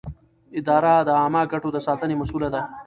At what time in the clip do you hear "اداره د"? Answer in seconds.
0.59-1.09